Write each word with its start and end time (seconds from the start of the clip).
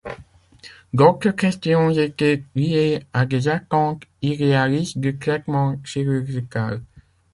D'autres 0.93 1.29
questions 1.29 1.91
étaient 1.91 2.43
liées 2.55 3.03
à 3.13 3.27
des 3.27 3.47
attentes 3.49 4.01
irréalistes 4.23 4.97
du 4.97 5.19
traitement 5.19 5.79
chirurgical. 5.83 6.81